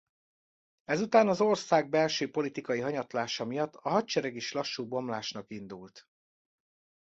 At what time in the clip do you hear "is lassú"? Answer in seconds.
4.35-4.87